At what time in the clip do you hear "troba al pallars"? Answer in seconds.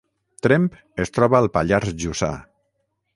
1.17-1.93